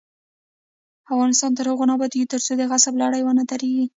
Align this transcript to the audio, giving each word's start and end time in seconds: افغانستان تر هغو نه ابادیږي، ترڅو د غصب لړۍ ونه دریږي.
افغانستان 1.11 1.51
تر 1.57 1.65
هغو 1.71 1.85
نه 1.89 1.93
ابادیږي، 1.97 2.29
ترڅو 2.33 2.51
د 2.57 2.61
غصب 2.71 2.93
لړۍ 3.03 3.21
ونه 3.23 3.43
دریږي. 3.51 3.85